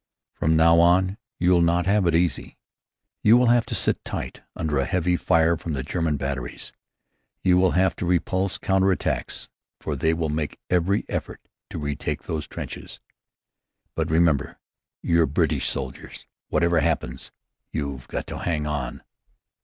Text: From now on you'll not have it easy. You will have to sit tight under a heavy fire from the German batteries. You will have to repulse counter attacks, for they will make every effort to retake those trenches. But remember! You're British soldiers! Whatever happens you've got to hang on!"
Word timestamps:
From 0.33 0.55
now 0.55 0.79
on 0.79 1.19
you'll 1.37 1.61
not 1.61 1.85
have 1.85 2.07
it 2.07 2.15
easy. 2.15 2.57
You 3.21 3.37
will 3.37 3.49
have 3.53 3.67
to 3.67 3.75
sit 3.75 4.03
tight 4.03 4.41
under 4.55 4.79
a 4.79 4.85
heavy 4.85 5.15
fire 5.15 5.55
from 5.55 5.73
the 5.73 5.83
German 5.83 6.17
batteries. 6.17 6.73
You 7.43 7.57
will 7.57 7.73
have 7.77 7.95
to 7.97 8.07
repulse 8.07 8.57
counter 8.57 8.89
attacks, 8.89 9.47
for 9.79 9.95
they 9.95 10.15
will 10.15 10.29
make 10.29 10.59
every 10.71 11.05
effort 11.07 11.47
to 11.69 11.77
retake 11.77 12.23
those 12.23 12.47
trenches. 12.47 12.99
But 13.93 14.09
remember! 14.09 14.57
You're 15.03 15.27
British 15.27 15.69
soldiers! 15.69 16.25
Whatever 16.49 16.79
happens 16.79 17.31
you've 17.71 18.07
got 18.07 18.25
to 18.25 18.39
hang 18.39 18.65
on!" 18.65 19.03